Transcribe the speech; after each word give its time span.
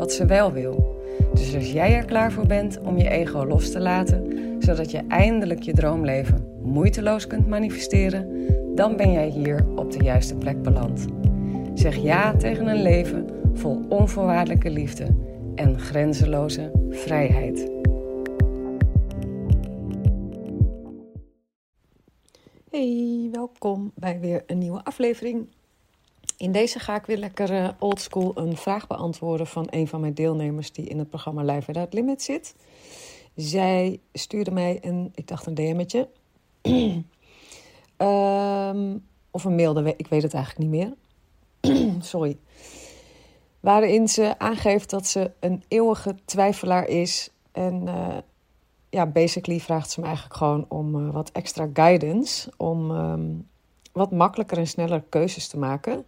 wat 0.00 0.12
ze 0.12 0.26
wel 0.26 0.52
wil. 0.52 0.98
Dus 1.32 1.54
als 1.54 1.72
jij 1.72 1.94
er 1.94 2.04
klaar 2.04 2.32
voor 2.32 2.46
bent 2.46 2.80
om 2.80 2.98
je 2.98 3.08
ego 3.08 3.46
los 3.46 3.70
te 3.70 3.80
laten, 3.80 4.26
zodat 4.58 4.90
je 4.90 5.02
eindelijk 5.08 5.62
je 5.62 5.72
droomleven 5.72 6.58
moeiteloos 6.62 7.26
kunt 7.26 7.48
manifesteren, 7.48 8.46
dan 8.74 8.96
ben 8.96 9.12
jij 9.12 9.28
hier 9.28 9.66
op 9.76 9.92
de 9.92 10.04
juiste 10.04 10.36
plek 10.36 10.62
beland. 10.62 11.06
Zeg 11.74 11.96
ja 11.96 12.36
tegen 12.36 12.66
een 12.66 12.82
leven 12.82 13.26
vol 13.54 13.84
onvoorwaardelijke 13.88 14.70
liefde 14.70 15.06
en 15.54 15.78
grenzeloze 15.78 16.70
vrijheid. 16.90 17.70
Hey, 22.70 23.28
welkom 23.32 23.92
bij 23.94 24.20
weer 24.20 24.42
een 24.46 24.58
nieuwe 24.58 24.84
aflevering. 24.84 25.48
In 26.40 26.52
deze 26.52 26.78
ga 26.78 26.96
ik 26.96 27.06
weer 27.06 27.16
lekker 27.16 27.50
uh, 27.50 27.68
oldschool 27.78 28.32
een 28.34 28.56
vraag 28.56 28.86
beantwoorden 28.86 29.46
van 29.46 29.66
een 29.70 29.88
van 29.88 30.00
mijn 30.00 30.14
deelnemers 30.14 30.72
die 30.72 30.86
in 30.86 30.98
het 30.98 31.10
programma 31.10 31.42
Live 31.42 31.66
Without 31.66 31.92
Limit 31.92 32.22
zit. 32.22 32.54
Zij 33.34 34.00
stuurde 34.12 34.50
mij 34.50 34.78
een, 34.80 35.12
ik 35.14 35.26
dacht 35.26 35.46
een 35.46 35.54
DM'tje. 35.54 36.08
um, 37.96 39.04
of 39.36 39.44
een 39.44 39.54
mail, 39.54 39.86
ik 39.86 40.06
weet 40.06 40.22
het 40.22 40.34
eigenlijk 40.34 40.70
niet 40.70 40.80
meer. 40.80 40.94
Sorry. 42.12 42.38
Waarin 43.60 44.08
ze 44.08 44.38
aangeeft 44.38 44.90
dat 44.90 45.06
ze 45.06 45.30
een 45.40 45.62
eeuwige 45.68 46.14
twijfelaar 46.24 46.88
is. 46.88 47.30
En 47.52 47.82
uh, 47.86 48.16
ja, 48.90 49.06
basically 49.06 49.60
vraagt 49.60 49.90
ze 49.90 50.00
me 50.00 50.06
eigenlijk 50.06 50.36
gewoon 50.36 50.64
om 50.68 50.94
uh, 50.94 51.12
wat 51.12 51.30
extra 51.32 51.68
guidance. 51.72 52.52
Om 52.56 52.90
um, 52.90 53.48
wat 53.92 54.10
makkelijker 54.10 54.58
en 54.58 54.66
sneller 54.66 55.04
keuzes 55.08 55.48
te 55.48 55.58
maken. 55.58 56.04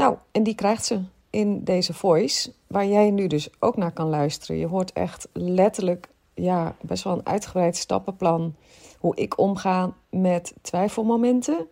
Nou, 0.00 0.16
en 0.32 0.42
die 0.42 0.54
krijgt 0.54 0.84
ze 0.84 1.00
in 1.30 1.64
deze 1.64 1.94
voice, 1.94 2.52
waar 2.66 2.86
jij 2.86 3.10
nu 3.10 3.26
dus 3.26 3.48
ook 3.58 3.76
naar 3.76 3.92
kan 3.92 4.08
luisteren. 4.08 4.56
Je 4.56 4.66
hoort 4.66 4.92
echt 4.92 5.28
letterlijk, 5.32 6.08
ja, 6.34 6.76
best 6.80 7.04
wel 7.04 7.12
een 7.12 7.26
uitgebreid 7.26 7.76
stappenplan. 7.76 8.54
Hoe 8.98 9.16
ik 9.16 9.38
omga 9.38 9.94
met 10.10 10.54
twijfelmomenten. 10.62 11.66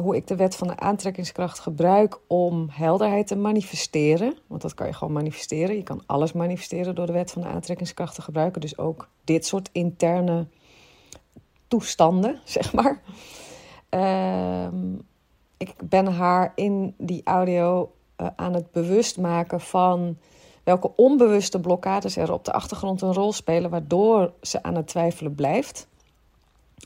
Hoe 0.00 0.16
ik 0.16 0.26
de 0.26 0.36
wet 0.36 0.56
van 0.56 0.66
de 0.66 0.76
aantrekkingskracht 0.76 1.58
gebruik 1.58 2.18
om 2.26 2.68
helderheid 2.70 3.26
te 3.26 3.36
manifesteren. 3.36 4.36
Want 4.46 4.62
dat 4.62 4.74
kan 4.74 4.86
je 4.86 4.92
gewoon 4.92 5.12
manifesteren. 5.12 5.76
Je 5.76 5.82
kan 5.82 6.02
alles 6.06 6.32
manifesteren 6.32 6.94
door 6.94 7.06
de 7.06 7.12
wet 7.12 7.30
van 7.30 7.42
de 7.42 7.48
aantrekkingskracht 7.48 8.14
te 8.14 8.22
gebruiken. 8.22 8.60
Dus 8.60 8.78
ook 8.78 9.08
dit 9.24 9.46
soort 9.46 9.68
interne 9.72 10.46
toestanden, 11.68 12.40
zeg 12.44 12.72
maar. 12.72 13.00
Ehm 13.88 14.33
ik 15.68 15.88
ben 15.88 16.06
haar 16.06 16.52
in 16.54 16.94
die 16.98 17.20
audio 17.24 17.92
uh, 18.20 18.26
aan 18.36 18.54
het 18.54 18.72
bewust 18.72 19.18
maken 19.18 19.60
van 19.60 20.16
welke 20.62 20.90
onbewuste 20.96 21.60
blokkades 21.60 22.16
er 22.16 22.32
op 22.32 22.44
de 22.44 22.52
achtergrond 22.52 23.02
een 23.02 23.14
rol 23.14 23.32
spelen, 23.32 23.70
waardoor 23.70 24.32
ze 24.42 24.62
aan 24.62 24.74
het 24.74 24.86
twijfelen 24.86 25.34
blijft. 25.34 25.86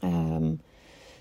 Um, 0.04 0.60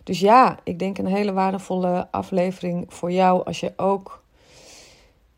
dus 0.03 0.19
ja, 0.19 0.59
ik 0.63 0.79
denk 0.79 0.97
een 0.97 1.05
hele 1.05 1.33
waardevolle 1.33 2.07
aflevering 2.11 2.93
voor 2.93 3.11
jou 3.11 3.45
als 3.45 3.59
je 3.59 3.73
ook 3.75 4.23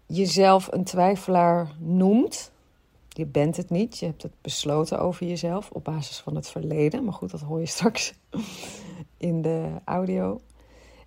jezelf 0.06 0.68
een 0.72 0.84
twijfelaar 0.84 1.72
noemt. 1.78 2.52
Je 3.10 3.26
bent 3.26 3.58
het 3.58 3.70
niet, 3.70 3.98
je 3.98 4.06
hebt 4.06 4.24
het 4.24 4.32
besloten 4.42 5.00
over 5.00 5.28
jezelf 5.28 5.70
op 5.72 5.84
basis 5.84 6.18
van 6.18 6.36
het 6.36 6.50
verleden. 6.50 7.04
Maar 7.04 7.14
goed, 7.14 7.32
dat 7.32 7.42
hoor 7.42 7.60
je 7.60 7.66
straks 7.78 8.14
in 9.18 9.42
de 9.42 9.72
audio. 9.84 10.40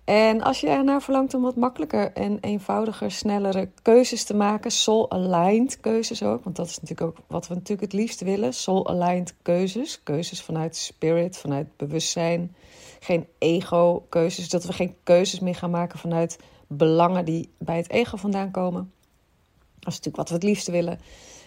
En 0.03 0.41
als 0.41 0.59
je 0.59 0.67
ernaar 0.67 1.01
verlangt 1.01 1.33
om 1.33 1.41
wat 1.41 1.55
makkelijker 1.55 2.13
en 2.13 2.37
eenvoudiger, 2.39 3.11
snellere 3.11 3.69
keuzes 3.81 4.23
te 4.23 4.35
maken, 4.35 4.71
soul-aligned 4.71 5.79
keuzes 5.79 6.23
ook, 6.23 6.43
want 6.43 6.55
dat 6.55 6.67
is 6.67 6.79
natuurlijk 6.79 7.17
ook 7.17 7.25
wat 7.27 7.47
we 7.47 7.53
natuurlijk 7.53 7.91
het 7.91 8.01
liefst 8.01 8.21
willen, 8.21 8.53
soul-aligned 8.53 9.35
keuzes, 9.41 10.03
keuzes 10.03 10.41
vanuit 10.41 10.75
spirit, 10.75 11.37
vanuit 11.37 11.77
bewustzijn, 11.77 12.55
geen 12.99 13.27
ego-keuzes, 13.37 14.49
dat 14.49 14.63
we 14.63 14.73
geen 14.73 14.95
keuzes 15.03 15.39
meer 15.39 15.55
gaan 15.55 15.71
maken 15.71 15.99
vanuit 15.99 16.39
belangen 16.67 17.25
die 17.25 17.49
bij 17.57 17.77
het 17.77 17.89
ego 17.89 18.17
vandaan 18.17 18.51
komen. 18.51 18.91
Dat 19.79 19.93
is 19.93 19.99
natuurlijk 19.99 20.15
wat 20.15 20.29
we 20.29 20.35
het 20.35 20.43
liefst 20.43 20.67
willen. 20.67 20.99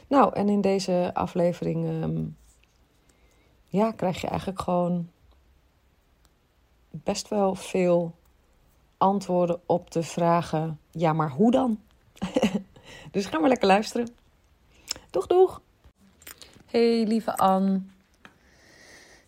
Nou, 0.09 0.35
en 0.35 0.49
in 0.49 0.61
deze 0.61 1.11
aflevering 1.15 2.03
um, 2.03 2.37
ja, 3.69 3.93
krijg 3.93 4.21
je 4.21 4.27
eigenlijk 4.27 4.61
gewoon 4.61 5.09
best 6.91 7.29
wel 7.29 7.55
veel 7.55 8.15
antwoorden 8.97 9.61
op 9.67 9.91
de 9.91 10.03
vragen: 10.03 10.81
ja, 10.91 11.13
maar 11.13 11.31
hoe 11.31 11.51
dan? 11.51 11.81
dus 13.11 13.27
ga 13.27 13.39
maar 13.39 13.49
lekker 13.49 13.67
luisteren. 13.67 14.09
Doeg, 15.11 15.27
doeg. 15.27 15.61
Hey, 16.67 17.05
lieve 17.05 17.37
Anne. 17.37 17.81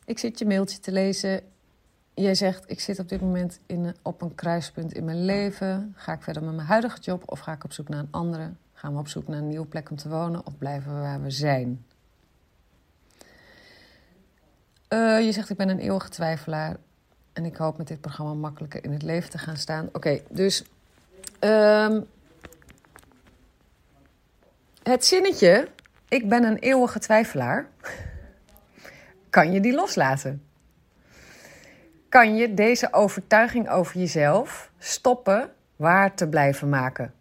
Ik 0.04 0.18
zit 0.18 0.38
je 0.38 0.46
mailtje 0.46 0.78
te 0.78 0.92
lezen. 0.92 1.42
Jij 2.14 2.34
zegt: 2.34 2.70
Ik 2.70 2.80
zit 2.80 2.98
op 2.98 3.08
dit 3.08 3.20
moment 3.20 3.60
in, 3.66 3.96
op 4.02 4.22
een 4.22 4.34
kruispunt 4.34 4.92
in 4.92 5.04
mijn 5.04 5.24
leven. 5.24 5.92
Ga 5.96 6.12
ik 6.12 6.22
verder 6.22 6.42
met 6.42 6.54
mijn 6.54 6.66
huidige 6.66 7.00
job 7.00 7.22
of 7.26 7.38
ga 7.38 7.52
ik 7.52 7.64
op 7.64 7.72
zoek 7.72 7.88
naar 7.88 7.98
een 7.98 8.08
andere? 8.10 8.52
Gaan 8.72 8.92
we 8.92 8.98
op 8.98 9.08
zoek 9.08 9.28
naar 9.28 9.38
een 9.38 9.48
nieuwe 9.48 9.66
plek 9.66 9.90
om 9.90 9.96
te 9.96 10.08
wonen 10.08 10.46
of 10.46 10.58
blijven 10.58 10.94
we 10.94 11.00
waar 11.00 11.22
we 11.22 11.30
zijn? 11.30 11.84
Uh, 14.88 15.24
je 15.24 15.32
zegt: 15.32 15.50
Ik 15.50 15.56
ben 15.56 15.68
een 15.68 15.78
eeuwige 15.78 16.08
twijfelaar. 16.08 16.76
En 17.38 17.44
ik 17.44 17.56
hoop 17.56 17.78
met 17.78 17.88
dit 17.88 18.00
programma 18.00 18.34
makkelijker 18.34 18.84
in 18.84 18.92
het 18.92 19.02
leven 19.02 19.30
te 19.30 19.38
gaan 19.38 19.56
staan. 19.56 19.88
Oké, 19.92 20.20
dus. 20.30 20.64
Um, 21.40 22.06
het 24.82 25.04
zinnetje. 25.04 25.68
Ik 26.08 26.28
ben 26.28 26.44
een 26.44 26.58
eeuwige 26.58 26.98
twijfelaar. 26.98 27.68
Kan 29.30 29.52
je 29.52 29.60
die 29.60 29.74
loslaten? 29.74 30.42
Kan 32.08 32.36
je 32.36 32.54
deze 32.54 32.92
overtuiging 32.92 33.68
over 33.68 33.98
jezelf 33.98 34.70
stoppen 34.78 35.52
waar 35.76 36.14
te 36.14 36.28
blijven 36.28 36.68
maken? 36.68 37.14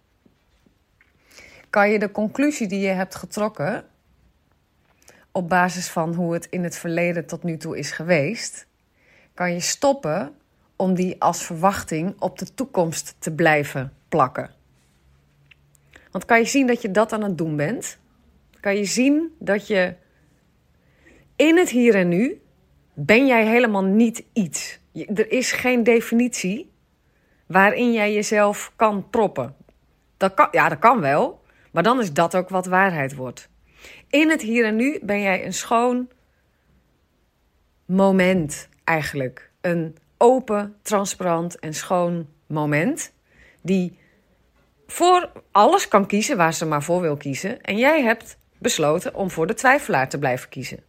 Kan 1.69 1.89
je 1.89 1.99
de 1.99 2.11
conclusie 2.11 2.67
die 2.67 2.79
je 2.79 2.87
hebt 2.87 3.15
getrokken 3.15 3.85
op 5.31 5.49
basis 5.49 5.89
van 5.89 6.13
hoe 6.13 6.33
het 6.33 6.47
in 6.49 6.63
het 6.63 6.75
verleden 6.75 7.25
tot 7.25 7.43
nu 7.43 7.57
toe 7.57 7.77
is 7.77 7.91
geweest, 7.91 8.67
kan 9.37 9.53
je 9.53 9.59
stoppen 9.59 10.35
om 10.75 10.93
die 10.93 11.21
als 11.21 11.45
verwachting 11.45 12.15
op 12.19 12.37
de 12.39 12.53
toekomst 12.53 13.15
te 13.19 13.31
blijven 13.31 13.93
plakken. 14.09 14.51
Want 16.11 16.25
kan 16.25 16.39
je 16.39 16.45
zien 16.45 16.67
dat 16.67 16.81
je 16.81 16.91
dat 16.91 17.13
aan 17.13 17.23
het 17.23 17.37
doen 17.37 17.55
bent? 17.55 17.97
Kan 18.59 18.75
je 18.75 18.85
zien 18.85 19.35
dat 19.39 19.67
je 19.67 19.95
in 21.35 21.57
het 21.57 21.69
hier 21.69 21.95
en 21.95 22.07
nu 22.07 22.41
ben 22.93 23.27
jij 23.27 23.45
helemaal 23.45 23.83
niet 23.83 24.23
iets. 24.33 24.79
Er 24.93 25.31
is 25.31 25.51
geen 25.51 25.83
definitie 25.83 26.71
waarin 27.45 27.91
jij 27.91 28.13
jezelf 28.13 28.71
kan 28.75 29.09
proppen. 29.09 29.55
Dat 30.17 30.33
kan, 30.33 30.47
ja, 30.51 30.69
dat 30.69 30.79
kan 30.79 30.99
wel, 30.99 31.41
maar 31.71 31.83
dan 31.83 31.99
is 31.99 32.13
dat 32.13 32.35
ook 32.35 32.49
wat 32.49 32.65
waarheid 32.65 33.15
wordt. 33.15 33.49
In 34.09 34.29
het 34.29 34.41
hier 34.41 34.65
en 34.65 34.75
nu 34.75 34.99
ben 35.01 35.21
jij 35.21 35.45
een 35.45 35.53
schoon 35.53 36.09
moment 37.85 38.69
eigenlijk 38.87 39.49
een 39.61 39.97
open, 40.17 40.75
transparant 40.81 41.59
en 41.59 41.73
schoon 41.73 42.27
moment. 42.47 43.13
Die 43.61 43.97
voor 44.87 45.31
alles 45.51 45.87
kan 45.87 46.05
kiezen 46.07 46.37
waar 46.37 46.53
ze 46.53 46.65
maar 46.65 46.83
voor 46.83 47.01
wil 47.01 47.17
kiezen. 47.17 47.61
En 47.61 47.77
jij 47.77 48.03
hebt 48.03 48.37
besloten 48.57 49.15
om 49.15 49.31
voor 49.31 49.47
de 49.47 49.53
twijfelaar 49.53 50.09
te 50.09 50.19
blijven 50.19 50.49
kiezen. 50.49 50.83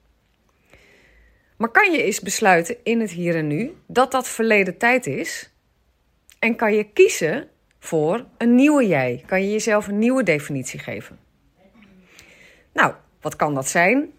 Maar 1.56 1.70
kan 1.70 1.92
je 1.92 2.02
eens 2.02 2.20
besluiten 2.20 2.76
in 2.82 3.00
het 3.00 3.10
hier 3.10 3.36
en 3.36 3.46
nu 3.46 3.76
dat 3.86 4.10
dat 4.10 4.28
verleden 4.28 4.78
tijd 4.78 5.06
is? 5.06 5.50
En 6.38 6.56
kan 6.56 6.74
je 6.74 6.84
kiezen 6.84 7.48
voor 7.78 8.24
een 8.38 8.54
nieuwe 8.54 8.86
jij? 8.86 9.22
Kan 9.26 9.42
je 9.42 9.50
jezelf 9.50 9.86
een 9.86 9.98
nieuwe 9.98 10.22
definitie 10.22 10.78
geven? 10.78 11.18
Nou, 12.72 12.94
wat 13.20 13.36
kan 13.36 13.54
dat 13.54 13.68
zijn? 13.68 14.12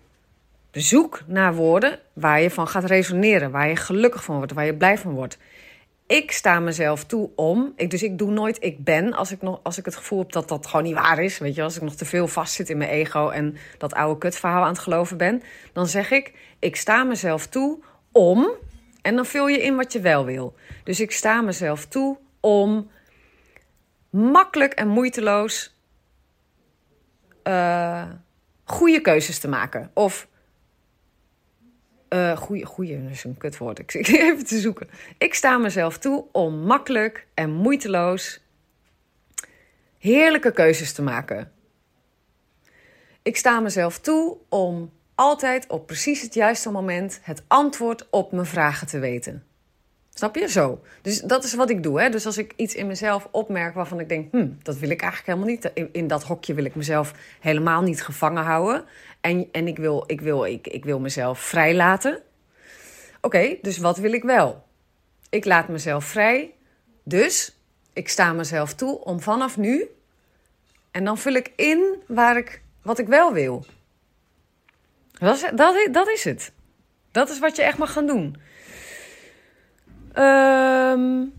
Zoek 0.72 1.22
naar 1.26 1.56
woorden 1.56 2.00
waar 2.14 2.42
je 2.42 2.50
van 2.50 2.68
gaat 2.68 2.84
resoneren, 2.84 3.52
waar 3.52 3.68
je 3.68 3.76
gelukkig 3.76 4.24
van 4.24 4.36
wordt, 4.38 4.54
waar 4.54 4.66
je 4.66 4.76
blij 4.76 4.98
van 4.98 5.14
wordt. 5.14 5.38
ik 6.08 6.32
sta 6.32 6.60
mezelf 6.60 7.06
toe 7.06 7.30
om. 7.36 7.74
Dus 7.88 8.04
ik 8.04 8.18
doe 8.18 8.32
nooit 8.32 8.58
ik 8.64 8.84
ben 8.84 9.14
als 9.14 9.32
ik, 9.32 9.42
nog, 9.42 9.60
als 9.64 9.78
ik 9.78 9.86
het 9.86 9.96
gevoel 9.96 10.20
heb 10.20 10.32
dat 10.32 10.48
dat 10.48 10.68
gewoon 10.68 10.86
niet 10.86 10.94
waar 10.94 11.20
is. 11.20 11.38
Weet 11.38 11.56
je, 11.56 11.64
als 11.64 11.76
ik 11.76 11.82
nog 11.82 11.96
te 11.96 12.06
veel 12.06 12.28
vastzit 12.28 12.70
in 12.70 12.78
mijn 12.78 12.90
ego 12.90 13.30
en 13.30 13.58
dat 13.78 13.94
oude 13.94 14.18
kutverhaal 14.18 14.64
aan 14.64 14.70
het 14.70 14.80
geloven 14.80 15.18
ben. 15.18 15.42
Dan 15.74 15.88
zeg 15.88 16.12
ik, 16.12 16.34
ik 16.60 16.76
sta 16.76 17.04
mezelf 17.04 17.48
toe 17.48 17.80
om. 18.12 18.50
En 19.02 19.16
dan 19.16 19.26
vul 19.26 19.48
je 19.48 19.64
in 19.64 19.76
wat 19.76 19.94
je 19.94 20.00
wel 20.00 20.26
wil. 20.26 20.56
Dus 20.84 21.00
ik 21.00 21.12
sta 21.12 21.42
mezelf 21.42 21.86
toe 21.86 22.18
om 22.40 22.90
makkelijk 24.10 24.74
en 24.74 24.88
moeiteloos 24.88 25.76
uh, 27.44 28.04
goede 28.64 29.02
keuzes 29.02 29.40
te 29.40 29.48
maken. 29.48 29.92
Of 29.94 30.28
uh, 32.10 32.38
goeie, 32.38 32.66
goeie, 32.66 33.04
dat 33.04 33.12
is 33.12 33.24
een 33.24 33.38
kutwoord. 33.38 33.80
Ik 33.80 33.92
zit 33.92 34.08
even 34.08 34.46
te 34.46 34.60
zoeken. 34.60 34.90
Ik 35.18 35.34
sta 35.34 35.58
mezelf 35.58 35.98
toe 35.98 36.26
om 36.32 36.60
makkelijk 36.60 37.28
en 37.34 37.52
moeiteloos 37.52 38.42
heerlijke 39.98 40.52
keuzes 40.52 40.94
te 40.94 41.02
maken. 41.02 41.52
Ik 43.22 43.38
sta 43.38 43.60
mezelf 43.60 44.00
toe 44.00 44.38
om 44.50 44.92
altijd 45.16 45.68
op 45.68 45.88
precies 45.88 46.22
het 46.22 46.34
juiste 46.34 46.72
moment 46.72 47.20
het 47.22 47.44
antwoord 47.48 48.08
op 48.10 48.32
mijn 48.32 48.46
vragen 48.46 48.88
te 48.88 49.00
weten. 49.00 49.44
Snap 50.20 50.36
je? 50.36 50.50
Zo. 50.50 50.82
Dus 51.02 51.22
dat 51.22 51.44
is 51.44 51.54
wat 51.54 51.70
ik 51.70 51.84
doe. 51.84 52.02
Hè? 52.02 52.10
Dus 52.10 52.26
als 52.26 52.38
ik 52.38 52.54
iets 52.56 52.76
in 52.76 52.88
mezelf 52.88 53.28
opmerk 53.32 53.74
waarvan 53.74 54.00
ik 54.00 54.10
denk, 54.10 54.32
hm, 54.32 54.48
dat 54.62 54.78
wil 54.78 54.90
ik 54.90 55.02
eigenlijk 55.02 55.32
helemaal 55.32 55.56
niet. 55.56 55.72
In, 55.74 55.90
in 55.92 56.08
dat 56.08 56.24
hokje 56.24 56.54
wil 56.54 56.66
ik 56.66 56.76
mezelf 56.76 57.14
helemaal 57.40 57.82
niet 57.82 58.04
gevangen 58.04 58.44
houden. 58.44 58.86
En, 59.22 59.48
en 59.52 59.68
ik, 59.68 59.78
wil, 59.78 60.04
ik, 60.08 60.22
wil, 60.22 60.46
ik, 60.46 60.68
ik 60.68 60.86
wil 60.86 61.00
mezelf 61.00 61.40
vrij 61.40 61.76
laten. 61.76 62.22
Oké, 63.22 63.58
dus 63.62 63.78
wat 63.78 63.98
wil 63.98 64.14
ik 64.14 64.24
wel? 64.24 64.64
Ik 65.30 65.46
laat 65.46 65.68
mezelf 65.68 66.06
vrij. 66.06 66.54
Dus 67.04 67.58
ik 67.94 68.10
sta 68.10 68.34
mezelf 68.34 68.74
toe 68.74 69.04
om 69.04 69.20
vanaf 69.20 69.58
nu. 69.58 69.90
En 70.92 71.04
dan 71.04 71.18
vul 71.18 71.34
ik 71.34 71.52
in 71.56 72.04
waar 72.08 72.38
ik, 72.38 72.62
wat 72.82 73.00
ik 73.00 73.08
wel 73.08 73.34
wil. 73.34 73.66
Dat 75.12 75.36
is, 75.36 75.50
dat, 75.56 75.76
het. 76.24 76.52
Dat 77.12 77.30
is 77.30 77.40
wat 77.40 77.56
je 77.56 77.62
echt 77.62 77.78
mag 77.78 77.92
gaan 77.92 78.08
doen. 78.08 78.36
Um, 80.16 81.34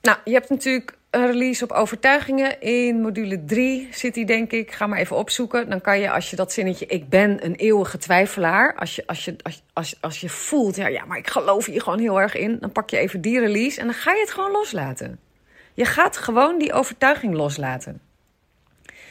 nou, 0.00 0.18
je 0.24 0.32
hebt 0.32 0.48
natuurlijk 0.48 0.98
een 1.12 1.26
release 1.26 1.64
op 1.64 1.72
overtuigingen. 1.72 2.60
In 2.60 3.00
module 3.00 3.44
3 3.44 3.88
zit 3.90 4.14
die, 4.14 4.26
denk 4.26 4.52
ik. 4.52 4.72
Ga 4.72 4.86
maar 4.86 4.98
even 4.98 5.16
opzoeken. 5.16 5.70
Dan 5.70 5.80
kan 5.80 6.00
je, 6.00 6.10
als 6.10 6.30
je 6.30 6.36
dat 6.36 6.52
zinnetje, 6.52 6.86
ik 6.86 7.08
ben 7.08 7.44
een 7.44 7.54
eeuwige 7.54 7.98
twijfelaar. 7.98 8.74
Als 8.74 8.96
je, 8.96 9.06
als 9.06 9.24
je, 9.24 9.36
als, 9.42 9.62
als, 9.72 9.96
als 10.00 10.20
je 10.20 10.28
voelt, 10.28 10.76
ja, 10.76 10.86
ja, 10.86 11.04
maar 11.04 11.18
ik 11.18 11.30
geloof 11.30 11.66
hier 11.66 11.82
gewoon 11.82 11.98
heel 11.98 12.20
erg 12.20 12.36
in. 12.36 12.58
Dan 12.60 12.72
pak 12.72 12.90
je 12.90 12.98
even 12.98 13.20
die 13.20 13.40
release 13.40 13.80
en 13.80 13.86
dan 13.86 13.94
ga 13.94 14.12
je 14.12 14.20
het 14.20 14.30
gewoon 14.30 14.50
loslaten. 14.50 15.18
Je 15.74 15.84
gaat 15.84 16.16
gewoon 16.16 16.58
die 16.58 16.72
overtuiging 16.72 17.34
loslaten. 17.34 18.00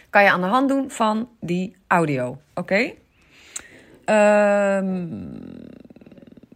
Kan 0.09 0.23
je 0.23 0.31
aan 0.31 0.41
de 0.41 0.47
hand 0.47 0.69
doen 0.69 0.91
van 0.91 1.29
die 1.39 1.75
audio, 1.87 2.37
oké? 2.53 2.91
Um, 4.05 5.69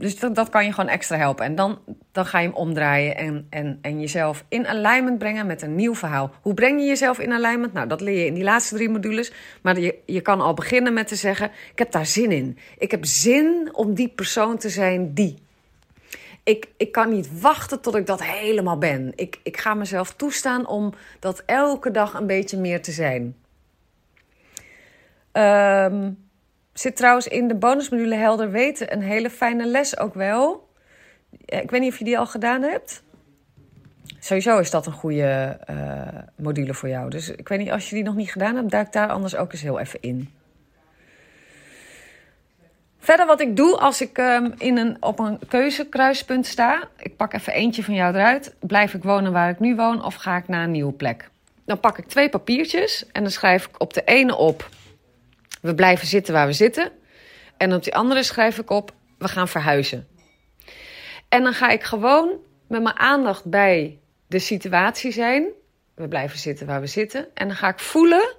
dus 0.05 0.33
dat, 0.33 0.49
kan 0.49 0.65
je 0.65 0.73
gewoon 0.73 0.89
extra 0.89 1.17
helpen. 1.17 1.45
En 1.45 1.55
dan, 1.55 1.79
dan 2.11 2.25
ga 2.25 2.39
je 2.39 2.47
hem 2.47 2.55
omdraaien 2.55 3.17
en, 3.17 3.47
en, 3.49 3.79
en 3.81 3.99
jezelf 3.99 4.45
in 4.49 4.67
alignment 4.67 5.17
brengen 5.17 5.45
met 5.45 5.61
een 5.61 5.75
nieuw 5.75 5.95
verhaal. 5.95 6.31
Hoe 6.41 6.53
breng 6.53 6.79
je 6.79 6.85
jezelf 6.85 7.19
in 7.19 7.33
alignment? 7.33 7.73
Nou, 7.73 7.87
dat 7.87 8.01
leer 8.01 8.19
je 8.19 8.25
in 8.25 8.33
die 8.33 8.43
laatste 8.43 8.75
drie 8.75 8.89
modules. 8.89 9.31
Maar 9.61 9.79
je, 9.79 9.97
je 10.05 10.21
kan 10.21 10.41
al 10.41 10.53
beginnen 10.53 10.93
met 10.93 11.07
te 11.07 11.15
zeggen: 11.15 11.51
Ik 11.71 11.79
heb 11.79 11.91
daar 11.91 12.05
zin 12.05 12.31
in. 12.31 12.57
Ik 12.77 12.91
heb 12.91 13.05
zin 13.05 13.69
om 13.71 13.93
die 13.93 14.07
persoon 14.07 14.57
te 14.57 14.69
zijn 14.69 15.13
die. 15.13 15.43
Ik, 16.43 16.67
ik 16.77 16.91
kan 16.91 17.09
niet 17.09 17.41
wachten 17.41 17.81
tot 17.81 17.95
ik 17.95 18.05
dat 18.05 18.23
helemaal 18.23 18.77
ben. 18.77 19.11
Ik, 19.15 19.39
ik 19.43 19.57
ga 19.57 19.73
mezelf 19.73 20.13
toestaan 20.13 20.67
om 20.67 20.93
dat 21.19 21.43
elke 21.45 21.91
dag 21.91 22.13
een 22.13 22.27
beetje 22.27 22.57
meer 22.57 22.81
te 22.81 22.91
zijn. 22.91 23.35
Um, 25.31 26.24
Zit 26.75 26.95
trouwens 26.95 27.27
in 27.27 27.47
de 27.47 27.55
bonusmodule 27.55 28.15
Helder 28.15 28.51
Weten 28.51 28.93
een 28.93 29.01
hele 29.01 29.29
fijne 29.29 29.65
les 29.65 29.99
ook 29.99 30.13
wel. 30.13 30.69
Ik 31.45 31.71
weet 31.71 31.81
niet 31.81 31.91
of 31.91 31.97
je 31.97 32.05
die 32.05 32.19
al 32.19 32.25
gedaan 32.25 32.61
hebt. 32.61 33.03
Sowieso 34.19 34.59
is 34.59 34.71
dat 34.71 34.85
een 34.85 34.93
goede 34.93 35.59
uh, 35.69 36.07
module 36.35 36.73
voor 36.73 36.89
jou. 36.89 37.09
Dus 37.09 37.29
ik 37.29 37.47
weet 37.47 37.59
niet, 37.59 37.71
als 37.71 37.89
je 37.89 37.95
die 37.95 38.03
nog 38.03 38.15
niet 38.15 38.31
gedaan 38.31 38.55
hebt, 38.55 38.71
duik 38.71 38.91
daar 38.91 39.07
anders 39.07 39.35
ook 39.35 39.51
eens 39.51 39.61
heel 39.61 39.79
even 39.79 40.01
in. 40.01 40.29
Verder 42.99 43.25
wat 43.25 43.41
ik 43.41 43.55
doe 43.55 43.77
als 43.77 44.01
ik 44.01 44.17
um, 44.17 44.53
in 44.57 44.77
een, 44.77 44.97
op 44.99 45.19
een 45.19 45.39
keuzekruispunt 45.47 46.45
sta. 46.45 46.87
Ik 46.97 47.17
pak 47.17 47.33
even 47.33 47.53
eentje 47.53 47.83
van 47.83 47.93
jou 47.93 48.15
eruit. 48.15 48.55
Blijf 48.59 48.93
ik 48.93 49.03
wonen 49.03 49.31
waar 49.31 49.49
ik 49.49 49.59
nu 49.59 49.75
woon 49.75 50.03
of 50.03 50.15
ga 50.15 50.37
ik 50.37 50.47
naar 50.47 50.63
een 50.63 50.71
nieuwe 50.71 50.93
plek? 50.93 51.29
Dan 51.65 51.79
pak 51.79 51.97
ik 51.97 52.07
twee 52.07 52.29
papiertjes 52.29 53.05
en 53.11 53.21
dan 53.21 53.31
schrijf 53.31 53.65
ik 53.65 53.81
op 53.81 53.93
de 53.93 54.03
ene 54.03 54.35
op 54.35 54.69
we 55.65 55.75
blijven 55.75 56.07
zitten 56.07 56.33
waar 56.33 56.47
we 56.47 56.53
zitten. 56.53 56.91
En 57.57 57.73
op 57.73 57.83
die 57.83 57.95
andere 57.95 58.23
schrijf 58.23 58.57
ik 58.57 58.69
op, 58.69 58.93
we 59.17 59.27
gaan 59.27 59.47
verhuizen. 59.47 60.07
En 61.29 61.43
dan 61.43 61.53
ga 61.53 61.69
ik 61.69 61.83
gewoon 61.83 62.29
met 62.67 62.83
mijn 62.83 62.97
aandacht 62.97 63.45
bij 63.45 63.99
de 64.27 64.39
situatie 64.39 65.11
zijn. 65.11 65.47
We 65.95 66.07
blijven 66.07 66.39
zitten 66.39 66.67
waar 66.67 66.81
we 66.81 66.87
zitten. 66.87 67.27
En 67.33 67.47
dan 67.47 67.57
ga 67.57 67.67
ik 67.67 67.79
voelen 67.79 68.35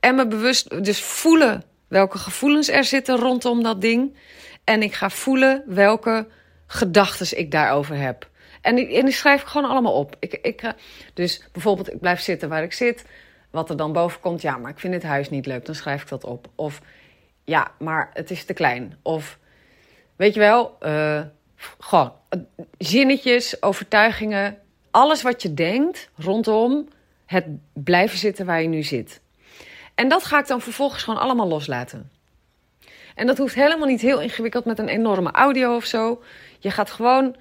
en 0.00 0.14
me 0.14 0.26
bewust, 0.26 0.84
dus 0.84 1.00
voelen 1.00 1.62
welke 1.88 2.18
gevoelens 2.18 2.68
er 2.68 2.84
zitten 2.84 3.16
rondom 3.16 3.62
dat 3.62 3.80
ding. 3.80 4.16
En 4.64 4.82
ik 4.82 4.94
ga 4.94 5.10
voelen 5.10 5.62
welke 5.66 6.26
gedachten 6.66 7.38
ik 7.38 7.50
daarover 7.50 7.96
heb. 7.96 8.30
En 8.60 8.74
die, 8.74 8.96
en 8.96 9.12
schrijf 9.12 9.40
ik 9.40 9.46
gewoon 9.46 9.70
allemaal 9.70 9.94
op. 9.94 10.16
Ik, 10.18 10.32
ik, 10.42 10.72
dus 11.14 11.42
bijvoorbeeld, 11.52 11.92
ik 11.92 12.00
blijf 12.00 12.20
zitten 12.20 12.48
waar 12.48 12.62
ik 12.62 12.72
zit 12.72 13.04
wat 13.52 13.70
er 13.70 13.76
dan 13.76 13.92
boven 13.92 14.20
komt, 14.20 14.42
ja, 14.42 14.56
maar 14.56 14.70
ik 14.70 14.78
vind 14.78 14.94
het 14.94 15.02
huis 15.02 15.30
niet 15.30 15.46
leuk, 15.46 15.66
dan 15.66 15.74
schrijf 15.74 16.02
ik 16.02 16.08
dat 16.08 16.24
op. 16.24 16.48
Of 16.54 16.80
ja, 17.44 17.70
maar 17.78 18.10
het 18.12 18.30
is 18.30 18.44
te 18.44 18.52
klein. 18.52 18.98
Of 19.02 19.38
weet 20.16 20.34
je 20.34 20.40
wel, 20.40 20.76
uh, 20.80 21.20
gewoon 21.78 22.12
zinnetjes, 22.78 23.62
overtuigingen, 23.62 24.58
alles 24.90 25.22
wat 25.22 25.42
je 25.42 25.54
denkt 25.54 26.10
rondom 26.16 26.88
het 27.26 27.44
blijven 27.72 28.18
zitten 28.18 28.46
waar 28.46 28.62
je 28.62 28.68
nu 28.68 28.82
zit. 28.82 29.20
En 29.94 30.08
dat 30.08 30.24
ga 30.24 30.38
ik 30.38 30.46
dan 30.46 30.60
vervolgens 30.60 31.02
gewoon 31.02 31.20
allemaal 31.20 31.48
loslaten. 31.48 32.10
En 33.14 33.26
dat 33.26 33.38
hoeft 33.38 33.54
helemaal 33.54 33.88
niet 33.88 34.00
heel 34.00 34.20
ingewikkeld 34.20 34.64
met 34.64 34.78
een 34.78 34.88
enorme 34.88 35.30
audio 35.30 35.76
of 35.76 35.84
zo. 35.84 36.22
Je 36.58 36.70
gaat 36.70 36.90
gewoon 36.90 37.36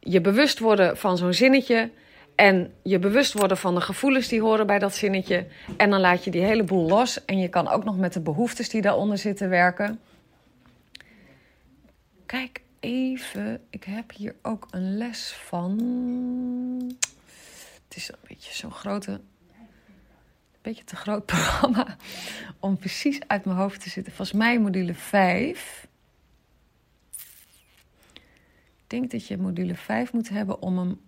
je 0.00 0.20
bewust 0.20 0.58
worden 0.58 0.96
van 0.96 1.16
zo'n 1.16 1.32
zinnetje. 1.32 1.90
En 2.34 2.74
je 2.82 2.98
bewust 2.98 3.32
worden 3.32 3.56
van 3.56 3.74
de 3.74 3.80
gevoelens 3.80 4.28
die 4.28 4.40
horen 4.40 4.66
bij 4.66 4.78
dat 4.78 4.94
zinnetje. 4.94 5.46
En 5.76 5.90
dan 5.90 6.00
laat 6.00 6.24
je 6.24 6.30
die 6.30 6.42
hele 6.42 6.64
boel 6.64 6.88
los. 6.88 7.24
En 7.24 7.38
je 7.38 7.48
kan 7.48 7.68
ook 7.68 7.84
nog 7.84 7.96
met 7.96 8.12
de 8.12 8.20
behoeftes 8.20 8.68
die 8.68 8.82
daaronder 8.82 9.18
zitten 9.18 9.48
werken. 9.48 10.00
Kijk 12.26 12.62
even. 12.80 13.66
Ik 13.70 13.84
heb 13.84 14.12
hier 14.12 14.34
ook 14.42 14.66
een 14.70 14.96
les 14.96 15.32
van. 15.32 15.70
Het 17.84 17.96
is 17.96 18.08
een 18.08 18.18
beetje 18.28 18.54
zo'n 18.54 18.72
grote. 18.72 19.10
Een 19.10 20.72
beetje 20.72 20.84
te 20.84 20.96
groot 20.96 21.26
programma. 21.34 21.96
Om 22.58 22.76
precies 22.76 23.18
uit 23.26 23.44
mijn 23.44 23.56
hoofd 23.56 23.82
te 23.82 23.88
zitten. 23.88 24.12
Volgens 24.12 24.38
mij 24.38 24.60
module 24.60 24.94
5. 24.94 25.86
Ik 28.84 29.00
denk 29.00 29.10
dat 29.10 29.26
je 29.26 29.38
module 29.38 29.74
5 29.74 30.12
moet 30.12 30.28
hebben 30.28 30.62
om 30.62 30.78
hem 30.78 31.00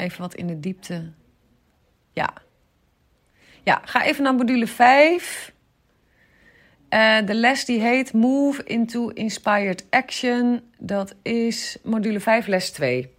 even 0.00 0.20
wat 0.20 0.34
in 0.34 0.46
de 0.46 0.60
diepte. 0.60 1.12
Ja. 2.12 2.32
Ja, 3.62 3.80
ga 3.84 4.04
even 4.04 4.22
naar 4.22 4.34
module 4.34 4.66
5. 4.66 5.52
Uh, 6.90 7.18
eh, 7.18 7.26
de 7.26 7.34
les 7.34 7.64
die 7.64 7.80
heet 7.80 8.12
Move 8.12 8.64
into 8.64 9.08
Inspired 9.08 9.86
Action. 9.90 10.62
Dat 10.78 11.14
is 11.22 11.76
module 11.82 12.20
5, 12.20 12.46
les 12.46 12.70
2. 12.70 13.14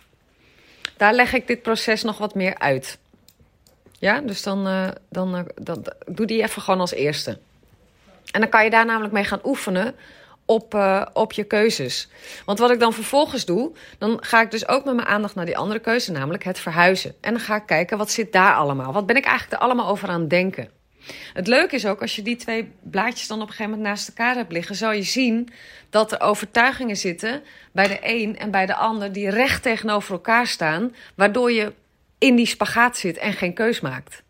Daar 0.97 1.13
leg 1.13 1.33
ik 1.33 1.47
dit 1.47 1.61
proces 1.61 2.03
nog 2.03 2.17
wat 2.17 2.35
meer 2.35 2.57
uit. 2.57 2.97
Ja, 3.99 4.21
dus 4.21 4.43
dan, 4.43 4.67
uh, 4.67 4.89
dan, 5.09 5.35
uh, 5.35 5.41
dan 5.55 5.85
doe 6.05 6.25
die 6.25 6.41
even 6.41 6.61
gewoon 6.61 6.79
als 6.79 6.93
eerste. 6.93 7.39
En 8.31 8.41
dan 8.41 8.49
kan 8.49 8.63
je 8.63 8.69
daar 8.69 8.85
namelijk 8.85 9.13
mee 9.13 9.23
gaan 9.23 9.39
oefenen 9.43 9.95
op, 10.51 10.73
uh, 10.73 11.05
op 11.13 11.31
je 11.31 11.43
keuzes. 11.43 12.09
Want 12.45 12.59
wat 12.59 12.71
ik 12.71 12.79
dan 12.79 12.93
vervolgens 12.93 13.45
doe, 13.45 13.71
dan 13.97 14.17
ga 14.23 14.41
ik 14.41 14.51
dus 14.51 14.67
ook 14.67 14.85
met 14.85 14.95
mijn 14.95 15.07
aandacht 15.07 15.35
naar 15.35 15.45
die 15.45 15.57
andere 15.57 15.79
keuze, 15.79 16.11
namelijk 16.11 16.43
het 16.43 16.59
verhuizen. 16.59 17.15
En 17.21 17.31
dan 17.31 17.41
ga 17.41 17.55
ik 17.55 17.65
kijken, 17.65 17.97
wat 17.97 18.11
zit 18.11 18.31
daar 18.31 18.55
allemaal? 18.55 18.93
Wat 18.93 19.05
ben 19.05 19.15
ik 19.15 19.25
eigenlijk 19.25 19.61
er 19.61 19.67
allemaal 19.67 19.87
over 19.87 20.09
aan 20.09 20.19
het 20.19 20.29
denken? 20.29 20.69
Het 21.33 21.47
leuke 21.47 21.75
is 21.75 21.85
ook, 21.85 22.01
als 22.01 22.15
je 22.15 22.21
die 22.21 22.35
twee 22.35 22.71
blaadjes 22.81 23.27
dan 23.27 23.41
op 23.41 23.47
een 23.47 23.53
gegeven 23.53 23.71
moment 23.71 23.89
naast 23.89 24.07
elkaar 24.07 24.35
hebt 24.35 24.51
liggen, 24.51 24.75
zal 24.75 24.91
je 24.91 25.03
zien 25.03 25.49
dat 25.89 26.11
er 26.11 26.21
overtuigingen 26.21 26.97
zitten 26.97 27.43
bij 27.71 27.87
de 27.87 27.99
een 28.01 28.37
en 28.37 28.51
bij 28.51 28.65
de 28.65 28.75
ander 28.75 29.11
die 29.11 29.29
recht 29.29 29.63
tegenover 29.63 30.13
elkaar 30.13 30.47
staan, 30.47 30.95
waardoor 31.15 31.51
je 31.51 31.73
in 32.17 32.35
die 32.35 32.45
spagaat 32.45 32.97
zit 32.97 33.17
en 33.17 33.33
geen 33.33 33.53
keus 33.53 33.79
maakt. 33.79 34.23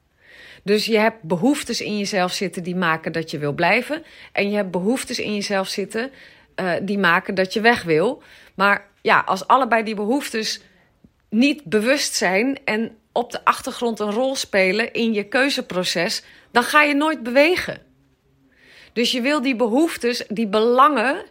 Dus 0.64 0.86
je 0.86 0.98
hebt 0.98 1.22
behoeftes 1.22 1.82
in 1.82 1.98
jezelf 1.98 2.34
zitten 2.34 2.64
die 2.64 2.76
maken 2.76 3.12
dat 3.12 3.32
je 3.32 3.38
wil 3.38 3.54
blijven. 3.54 4.04
En 4.32 4.50
je 4.50 4.56
hebt 4.56 4.72
behoeftes 4.72 5.20
in 5.20 5.34
jezelf 5.34 5.68
zitten 5.68 6.12
uh, 6.56 6.74
die 6.82 6.98
maken 6.98 7.36
dat 7.36 7.54
je 7.54 7.62
weg 7.62 7.84
wil. 7.84 8.24
Maar 8.56 8.90
ja, 9.02 9.24
als 9.26 9.48
allebei 9.48 9.84
die 9.84 9.96
behoeftes 9.96 10.62
niet 11.30 11.64
bewust 11.64 12.14
zijn 12.14 12.60
en 12.66 12.96
op 13.12 13.32
de 13.32 13.46
achtergrond 13.46 14.00
een 14.00 14.12
rol 14.12 14.36
spelen 14.36 14.94
in 14.94 15.14
je 15.14 15.24
keuzeproces, 15.24 16.24
dan 16.52 16.64
ga 16.64 16.82
je 16.82 16.94
nooit 16.94 17.24
bewegen. 17.24 17.82
Dus 18.94 19.12
je 19.12 19.22
wil 19.22 19.42
die 19.42 19.56
behoeftes, 19.56 20.26
die 20.28 20.48
belangen, 20.48 21.26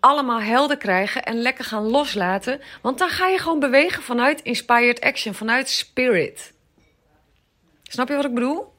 allemaal 0.00 0.40
helder 0.40 0.76
krijgen 0.76 1.24
en 1.24 1.40
lekker 1.40 1.64
gaan 1.64 1.90
loslaten. 1.90 2.60
Want 2.82 2.98
dan 2.98 3.08
ga 3.08 3.26
je 3.26 3.38
gewoon 3.38 3.60
bewegen 3.60 4.02
vanuit 4.02 4.42
inspired 4.42 5.00
action, 5.00 5.34
vanuit 5.34 5.68
spirit. 5.68 6.52
Snap 7.88 8.08
je 8.08 8.14
wat 8.14 8.24
ik 8.24 8.34
bedoel? 8.34 8.74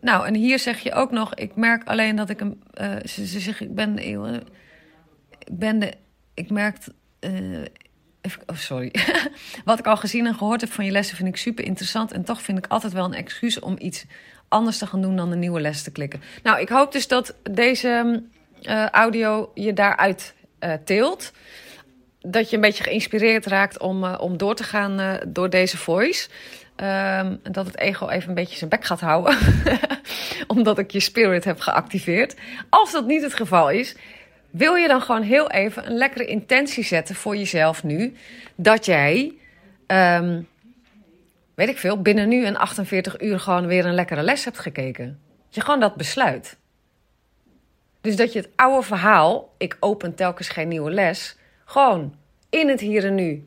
Nou, 0.00 0.26
en 0.26 0.34
hier 0.34 0.58
zeg 0.58 0.80
je 0.80 0.92
ook 0.92 1.10
nog, 1.10 1.34
ik 1.34 1.56
merk 1.56 1.84
alleen 1.84 2.16
dat 2.16 2.30
ik 2.30 2.40
een. 2.40 2.62
Uh, 2.80 2.96
ze, 3.04 3.54
ik 3.58 3.74
ben. 3.74 4.08
Uh, 4.08 4.34
ik 5.38 5.58
ben 5.58 5.78
de. 5.78 5.92
Ik 6.34 6.50
merk. 6.50 6.76
Even, 8.20 8.42
oh, 8.46 8.56
sorry. 8.56 8.94
Wat 9.64 9.78
ik 9.78 9.86
al 9.86 9.96
gezien 9.96 10.26
en 10.26 10.34
gehoord 10.34 10.60
heb 10.60 10.72
van 10.72 10.84
je 10.84 10.90
lessen 10.90 11.16
vind 11.16 11.28
ik 11.28 11.36
super 11.36 11.64
interessant. 11.64 12.12
En 12.12 12.24
toch 12.24 12.42
vind 12.42 12.58
ik 12.58 12.66
altijd 12.66 12.92
wel 12.92 13.04
een 13.04 13.14
excuus 13.14 13.58
om 13.58 13.76
iets 13.78 14.04
anders 14.48 14.78
te 14.78 14.86
gaan 14.86 15.02
doen 15.02 15.16
dan 15.16 15.32
een 15.32 15.38
nieuwe 15.38 15.60
les 15.60 15.82
te 15.82 15.92
klikken. 15.92 16.22
Nou, 16.42 16.60
ik 16.60 16.68
hoop 16.68 16.92
dus 16.92 17.08
dat 17.08 17.34
deze 17.50 18.22
audio 18.90 19.50
je 19.54 19.72
daaruit 19.72 20.34
teelt. 20.84 21.32
Dat 22.20 22.50
je 22.50 22.56
een 22.56 22.62
beetje 22.62 22.84
geïnspireerd 22.84 23.46
raakt 23.46 23.78
om, 23.78 24.04
om 24.04 24.36
door 24.36 24.54
te 24.54 24.64
gaan 24.64 25.20
door 25.28 25.50
deze 25.50 25.76
voice. 25.76 26.28
Um, 26.76 27.40
dat 27.42 27.66
het 27.66 27.78
ego 27.78 28.08
even 28.08 28.28
een 28.28 28.34
beetje 28.34 28.56
zijn 28.56 28.70
bek 28.70 28.84
gaat 28.84 29.00
houden. 29.00 29.38
Omdat 30.46 30.78
ik 30.78 30.90
je 30.90 31.00
spirit 31.00 31.44
heb 31.44 31.60
geactiveerd. 31.60 32.34
Als 32.68 32.92
dat 32.92 33.06
niet 33.06 33.22
het 33.22 33.34
geval 33.34 33.70
is, 33.70 33.94
wil 34.50 34.74
je 34.74 34.88
dan 34.88 35.02
gewoon 35.02 35.22
heel 35.22 35.50
even 35.50 35.86
een 35.86 35.96
lekkere 35.96 36.26
intentie 36.26 36.84
zetten 36.84 37.14
voor 37.14 37.36
jezelf 37.36 37.84
nu. 37.84 38.16
Dat 38.54 38.84
jij, 38.84 39.34
um, 39.86 40.48
weet 41.54 41.68
ik 41.68 41.78
veel, 41.78 42.02
binnen 42.02 42.28
nu 42.28 42.44
en 42.44 42.56
48 42.56 43.20
uur 43.20 43.40
gewoon 43.40 43.66
weer 43.66 43.86
een 43.86 43.94
lekkere 43.94 44.22
les 44.22 44.44
hebt 44.44 44.58
gekeken. 44.58 45.18
Dat 45.46 45.54
je 45.54 45.60
gewoon 45.60 45.80
dat 45.80 45.94
besluit. 45.94 46.56
Dus 48.00 48.16
dat 48.16 48.32
je 48.32 48.38
het 48.38 48.48
oude 48.56 48.86
verhaal, 48.86 49.54
ik 49.58 49.76
open 49.80 50.14
telkens 50.14 50.48
geen 50.48 50.68
nieuwe 50.68 50.90
les, 50.90 51.36
gewoon 51.70 52.14
in 52.48 52.68
het 52.68 52.80
hier 52.80 53.04
en 53.04 53.14
nu 53.14 53.44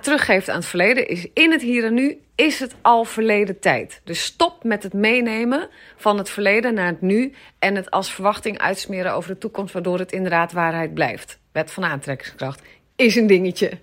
teruggeeft 0.00 0.48
aan 0.48 0.56
het 0.56 0.66
verleden, 0.66 1.08
is 1.08 1.26
in 1.34 1.50
het 1.50 1.62
hier 1.62 1.84
en 1.84 1.94
nu 1.94 2.20
is 2.34 2.60
het 2.60 2.74
al 2.82 3.04
verleden 3.04 3.60
tijd. 3.60 4.00
Dus 4.04 4.24
stop 4.24 4.64
met 4.64 4.82
het 4.82 4.92
meenemen 4.92 5.68
van 5.96 6.18
het 6.18 6.30
verleden 6.30 6.74
naar 6.74 6.86
het 6.86 7.00
nu 7.00 7.32
en 7.58 7.74
het 7.74 7.90
als 7.90 8.12
verwachting 8.12 8.58
uitsmeren 8.58 9.12
over 9.12 9.30
de 9.30 9.38
toekomst, 9.38 9.72
waardoor 9.72 9.98
het 9.98 10.12
inderdaad 10.12 10.52
waarheid 10.52 10.94
blijft. 10.94 11.38
Wet 11.52 11.70
van 11.70 11.84
aantrekkingskracht 11.84 12.62
is 12.96 13.16
een 13.16 13.26
dingetje. 13.26 13.78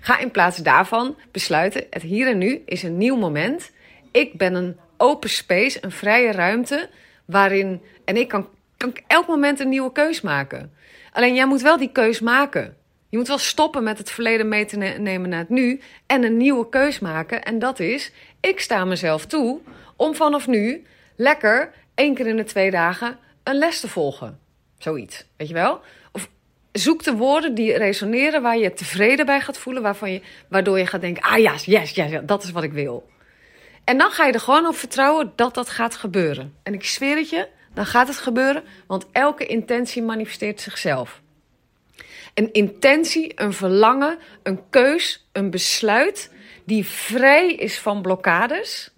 Ga 0.00 0.18
in 0.18 0.30
plaats 0.30 0.56
daarvan 0.56 1.16
besluiten: 1.30 1.84
het 1.90 2.02
hier 2.02 2.26
en 2.26 2.38
nu 2.38 2.62
is 2.66 2.82
een 2.82 2.96
nieuw 2.96 3.16
moment. 3.16 3.72
Ik 4.12 4.38
ben 4.38 4.54
een 4.54 4.76
open 4.96 5.30
space, 5.30 5.78
een 5.80 5.92
vrije 5.92 6.32
ruimte 6.32 6.88
waarin 7.24 7.82
en 8.04 8.16
ik 8.16 8.28
kan, 8.28 8.48
kan 8.76 8.96
elk 9.06 9.26
moment 9.26 9.60
een 9.60 9.68
nieuwe 9.68 9.92
keus 9.92 10.20
maken. 10.20 10.72
Alleen 11.12 11.34
jij 11.34 11.46
moet 11.46 11.62
wel 11.62 11.76
die 11.76 11.92
keus 11.92 12.20
maken. 12.20 12.76
Je 13.12 13.18
moet 13.18 13.28
wel 13.28 13.38
stoppen 13.38 13.82
met 13.82 13.98
het 13.98 14.10
verleden 14.10 14.48
mee 14.48 14.64
te 14.64 14.76
nemen 14.76 15.28
naar 15.28 15.38
het 15.38 15.48
nu 15.48 15.80
en 16.06 16.24
een 16.24 16.36
nieuwe 16.36 16.68
keus 16.68 16.98
maken. 16.98 17.42
En 17.42 17.58
dat 17.58 17.80
is, 17.80 18.12
ik 18.40 18.60
sta 18.60 18.84
mezelf 18.84 19.26
toe 19.26 19.60
om 19.96 20.14
vanaf 20.14 20.46
nu 20.46 20.86
lekker 21.16 21.72
één 21.94 22.14
keer 22.14 22.26
in 22.26 22.36
de 22.36 22.44
twee 22.44 22.70
dagen 22.70 23.18
een 23.42 23.54
les 23.54 23.80
te 23.80 23.88
volgen. 23.88 24.38
Zoiets, 24.78 25.24
weet 25.36 25.48
je 25.48 25.54
wel? 25.54 25.80
Of 26.12 26.28
zoek 26.72 27.02
de 27.02 27.14
woorden 27.14 27.54
die 27.54 27.76
resoneren, 27.76 28.42
waar 28.42 28.58
je 28.58 28.72
tevreden 28.72 29.26
bij 29.26 29.40
gaat 29.40 29.58
voelen, 29.58 29.82
waarvan 29.82 30.12
je, 30.12 30.20
waardoor 30.48 30.78
je 30.78 30.86
gaat 30.86 31.00
denken, 31.00 31.22
ah 31.22 31.38
ja, 31.38 31.54
yes, 31.64 31.90
yes, 31.90 32.20
dat 32.24 32.42
is 32.42 32.50
wat 32.50 32.62
ik 32.62 32.72
wil. 32.72 33.08
En 33.84 33.98
dan 33.98 34.10
ga 34.10 34.26
je 34.26 34.32
er 34.32 34.40
gewoon 34.40 34.66
op 34.66 34.76
vertrouwen 34.76 35.32
dat 35.36 35.54
dat 35.54 35.70
gaat 35.70 35.96
gebeuren. 35.96 36.54
En 36.62 36.74
ik 36.74 36.84
zweer 36.84 37.16
het 37.16 37.30
je, 37.30 37.48
dan 37.74 37.86
gaat 37.86 38.08
het 38.08 38.18
gebeuren, 38.18 38.62
want 38.86 39.06
elke 39.12 39.46
intentie 39.46 40.02
manifesteert 40.02 40.60
zichzelf. 40.60 41.20
Een 42.34 42.52
intentie, 42.52 43.32
een 43.34 43.52
verlangen, 43.52 44.18
een 44.42 44.68
keus, 44.70 45.28
een 45.32 45.50
besluit 45.50 46.30
die 46.64 46.86
vrij 46.86 47.54
is 47.54 47.78
van 47.78 48.02
blokkades, 48.02 48.90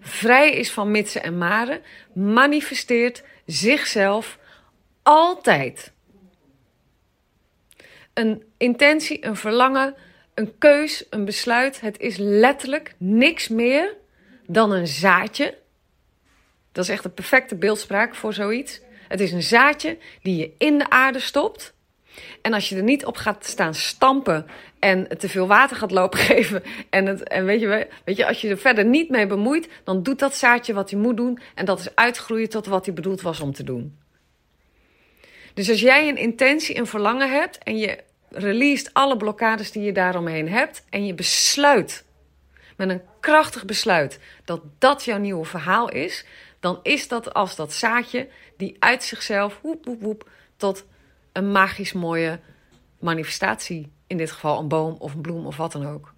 vrij 0.00 0.52
is 0.52 0.70
van 0.70 0.90
mitsen 0.90 1.22
en 1.22 1.38
maren, 1.38 1.82
manifesteert 2.14 3.22
zichzelf 3.46 4.38
altijd. 5.02 5.92
Een 8.14 8.42
intentie, 8.56 9.26
een 9.26 9.36
verlangen, 9.36 9.94
een 10.34 10.58
keus, 10.58 11.04
een 11.10 11.24
besluit, 11.24 11.80
het 11.80 11.98
is 11.98 12.16
letterlijk 12.16 12.94
niks 12.98 13.48
meer 13.48 13.96
dan 14.46 14.72
een 14.72 14.86
zaadje. 14.86 15.58
Dat 16.72 16.84
is 16.84 16.90
echt 16.90 17.04
een 17.04 17.14
perfecte 17.14 17.54
beeldspraak 17.54 18.14
voor 18.14 18.32
zoiets. 18.32 18.80
Het 19.08 19.20
is 19.20 19.32
een 19.32 19.42
zaadje 19.42 19.98
die 20.22 20.36
je 20.36 20.52
in 20.58 20.78
de 20.78 20.90
aarde 20.90 21.18
stopt 21.18 21.74
en 22.42 22.52
als 22.52 22.68
je 22.68 22.76
er 22.76 22.82
niet 22.82 23.04
op 23.04 23.16
gaat 23.16 23.44
staan 23.44 23.74
stampen 23.74 24.46
en 24.78 25.18
te 25.18 25.28
veel 25.28 25.46
water 25.46 25.76
gaat 25.76 25.90
lopen 25.90 26.18
geven. 26.30 26.62
En, 26.90 27.06
het, 27.06 27.22
en 27.22 27.44
weet, 27.44 27.60
je, 27.60 27.88
weet 28.04 28.16
je, 28.16 28.26
als 28.26 28.40
je 28.40 28.48
er 28.48 28.58
verder 28.58 28.84
niet 28.84 29.08
mee 29.08 29.26
bemoeit, 29.26 29.68
dan 29.84 30.02
doet 30.02 30.18
dat 30.18 30.34
zaadje 30.34 30.72
wat 30.72 30.90
hij 30.90 31.00
moet 31.00 31.16
doen. 31.16 31.38
En 31.54 31.64
dat 31.64 31.80
is 31.80 31.94
uitgroeien 31.94 32.48
tot 32.48 32.66
wat 32.66 32.84
hij 32.84 32.94
bedoeld 32.94 33.20
was 33.20 33.40
om 33.40 33.52
te 33.52 33.64
doen. 33.64 33.98
Dus 35.54 35.70
als 35.70 35.80
jij 35.80 36.08
een 36.08 36.16
intentie, 36.16 36.78
een 36.78 36.86
verlangen 36.86 37.30
hebt 37.30 37.58
en 37.58 37.78
je 37.78 37.98
released 38.30 38.90
alle 38.92 39.16
blokkades 39.16 39.72
die 39.72 39.82
je 39.82 39.92
daaromheen 39.92 40.48
hebt 40.48 40.84
en 40.90 41.06
je 41.06 41.14
besluit 41.14 42.04
met 42.76 42.88
een 42.88 43.02
krachtig 43.20 43.64
besluit 43.64 44.18
dat 44.44 44.60
dat 44.78 45.04
jouw 45.04 45.18
nieuwe 45.18 45.44
verhaal 45.44 45.90
is, 45.90 46.24
dan 46.60 46.80
is 46.82 47.08
dat 47.08 47.34
als 47.34 47.56
dat 47.56 47.72
zaadje 47.72 48.28
die 48.56 48.76
uit 48.78 49.02
zichzelf 49.02 49.58
woep, 49.62 49.84
woep, 49.84 50.02
woep, 50.02 50.28
tot 50.56 50.84
een 51.40 51.52
magisch 51.52 51.92
mooie 51.92 52.38
manifestatie, 52.98 53.92
in 54.06 54.16
dit 54.16 54.30
geval 54.30 54.58
een 54.58 54.68
boom 54.68 54.96
of 54.98 55.14
een 55.14 55.20
bloem 55.20 55.46
of 55.46 55.56
wat 55.56 55.72
dan 55.72 55.86
ook, 55.86 56.14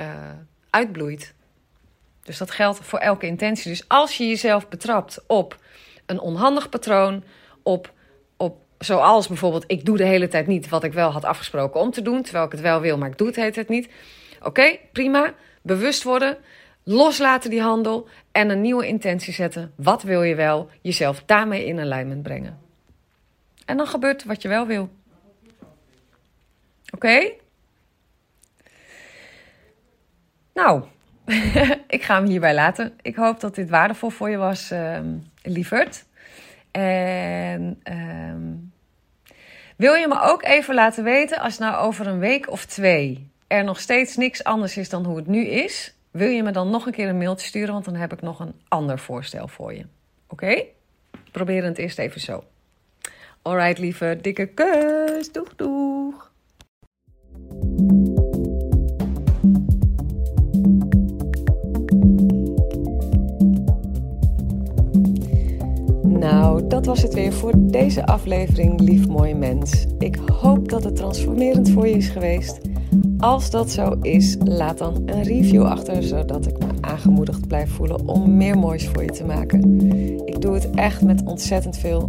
uh, 0.00 0.30
uitbloeit. 0.70 1.34
Dus 2.22 2.38
dat 2.38 2.50
geldt 2.50 2.78
voor 2.82 2.98
elke 2.98 3.26
intentie. 3.26 3.70
Dus 3.70 3.88
als 3.88 4.16
je 4.16 4.26
jezelf 4.26 4.68
betrapt 4.68 5.24
op 5.26 5.58
een 6.06 6.20
onhandig 6.20 6.68
patroon, 6.68 7.24
op, 7.62 7.92
op 8.36 8.58
zoals 8.78 9.28
bijvoorbeeld 9.28 9.64
ik 9.66 9.84
doe 9.84 9.96
de 9.96 10.04
hele 10.04 10.28
tijd 10.28 10.46
niet 10.46 10.68
wat 10.68 10.84
ik 10.84 10.92
wel 10.92 11.10
had 11.10 11.24
afgesproken 11.24 11.80
om 11.80 11.90
te 11.90 12.02
doen, 12.02 12.22
terwijl 12.22 12.44
ik 12.44 12.52
het 12.52 12.60
wel 12.60 12.80
wil, 12.80 12.98
maar 12.98 13.08
ik 13.08 13.18
doe 13.18 13.26
het 13.26 13.36
hele 13.36 13.64
niet. 13.68 13.88
Oké, 14.42 14.78
prima. 14.92 15.34
Bewust 15.62 16.02
worden, 16.02 16.38
loslaten 16.84 17.50
die 17.50 17.62
handel 17.62 18.08
en 18.32 18.50
een 18.50 18.60
nieuwe 18.60 18.86
intentie 18.86 19.32
zetten. 19.32 19.72
Wat 19.76 20.02
wil 20.02 20.22
je 20.22 20.34
wel? 20.34 20.68
Jezelf 20.80 21.22
daarmee 21.26 21.66
in 21.66 21.80
alignment 21.80 22.22
brengen. 22.22 22.65
En 23.66 23.76
dan 23.76 23.86
gebeurt 23.86 24.24
wat 24.24 24.42
je 24.42 24.48
wel 24.48 24.66
wil. 24.66 24.90
Oké? 26.94 27.32
Nou, 30.54 30.84
ik 31.96 32.02
ga 32.02 32.14
hem 32.14 32.26
hierbij 32.26 32.54
laten. 32.54 32.98
Ik 33.02 33.16
hoop 33.16 33.40
dat 33.40 33.54
dit 33.54 33.70
waardevol 33.70 34.10
voor 34.10 34.30
je 34.30 34.36
was, 34.36 34.72
uh, 34.72 34.98
lieverd. 35.42 36.04
En 36.70 37.80
uh, 37.90 38.58
wil 39.76 39.94
je 39.94 40.08
me 40.08 40.20
ook 40.20 40.42
even 40.42 40.74
laten 40.74 41.04
weten 41.04 41.38
als 41.38 41.58
nou 41.58 41.76
over 41.76 42.06
een 42.06 42.18
week 42.18 42.50
of 42.50 42.64
twee 42.64 43.30
er 43.46 43.64
nog 43.64 43.80
steeds 43.80 44.16
niks 44.16 44.44
anders 44.44 44.76
is 44.76 44.88
dan 44.88 45.04
hoe 45.04 45.16
het 45.16 45.26
nu 45.26 45.46
is? 45.46 45.94
Wil 46.10 46.28
je 46.28 46.42
me 46.42 46.50
dan 46.50 46.70
nog 46.70 46.86
een 46.86 46.92
keer 46.92 47.08
een 47.08 47.18
mailtje 47.18 47.46
sturen, 47.46 47.72
want 47.72 47.84
dan 47.84 47.94
heb 47.94 48.12
ik 48.12 48.22
nog 48.22 48.40
een 48.40 48.54
ander 48.68 48.98
voorstel 48.98 49.48
voor 49.48 49.74
je. 49.74 49.86
Oké? 50.26 50.62
Probeer 51.30 51.64
het 51.64 51.78
eerst 51.78 51.98
even 51.98 52.20
zo. 52.20 52.44
Alright, 53.46 53.78
lieve, 53.78 54.18
dikke 54.20 54.46
kus. 54.46 55.32
Doeg, 55.32 55.54
doeg. 55.56 56.32
Nou, 66.02 66.66
dat 66.66 66.86
was 66.86 67.02
het 67.02 67.14
weer 67.14 67.32
voor 67.32 67.52
deze 67.56 68.06
aflevering, 68.06 68.80
lief 68.80 69.08
mooi 69.08 69.34
mens. 69.34 69.86
Ik 69.98 70.16
hoop 70.16 70.68
dat 70.68 70.84
het 70.84 70.96
transformerend 70.96 71.70
voor 71.70 71.88
je 71.88 71.96
is 71.96 72.08
geweest. 72.08 72.60
Als 73.18 73.50
dat 73.50 73.70
zo 73.70 73.98
is, 74.02 74.36
laat 74.44 74.78
dan 74.78 75.02
een 75.06 75.22
review 75.22 75.64
achter, 75.64 76.02
zodat 76.02 76.46
ik 76.46 76.58
me 76.58 76.66
aangemoedigd 76.80 77.46
blijf 77.46 77.70
voelen 77.70 78.08
om 78.08 78.36
meer 78.36 78.58
moois 78.58 78.88
voor 78.88 79.02
je 79.02 79.10
te 79.10 79.24
maken. 79.24 79.80
Ik 80.26 80.40
doe 80.40 80.54
het 80.54 80.70
echt 80.70 81.02
met 81.02 81.22
ontzettend 81.24 81.78
veel 81.78 82.08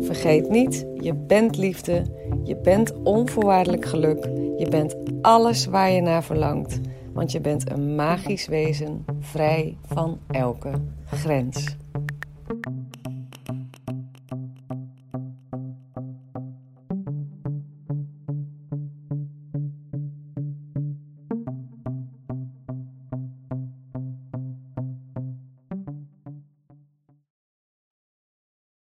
Vergeet 0.00 0.50
niet, 0.50 0.86
je 1.00 1.14
bent 1.14 1.56
liefde, 1.56 2.02
je 2.42 2.56
bent 2.56 2.92
onvoorwaardelijk 3.02 3.84
geluk, 3.84 4.24
je 4.56 4.66
bent 4.70 4.96
alles 5.22 5.66
waar 5.66 5.90
je 5.90 6.00
naar 6.00 6.24
verlangt, 6.24 6.80
want 7.12 7.32
je 7.32 7.40
bent 7.40 7.70
een 7.70 7.94
magisch 7.94 8.46
wezen, 8.46 9.04
vrij 9.20 9.76
van 9.86 10.18
elke 10.30 10.70
grens. 11.06 11.76